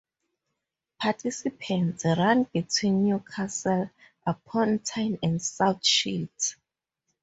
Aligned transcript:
Participants 0.99 2.05
run 2.05 2.45
between 2.45 3.03
Newcastle 3.05 3.91
upon 4.25 4.79
Tyne 4.79 5.19
and 5.21 5.39
South 5.39 5.85
Shields. 5.85 6.55